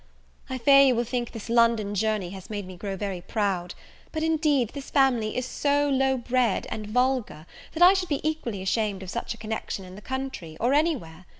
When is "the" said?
9.93-10.01